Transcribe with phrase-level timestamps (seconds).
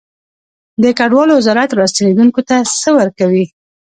[0.83, 3.45] د کډوالو وزارت راستنیدونکو ته څه ورکوي؟